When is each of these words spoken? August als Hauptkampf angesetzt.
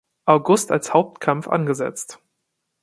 August 0.25 0.71
als 0.71 0.95
Hauptkampf 0.95 1.47
angesetzt. 1.47 2.17